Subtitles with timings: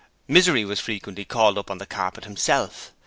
[0.27, 2.91] Misery was frequently called 'up on the carpet' himself.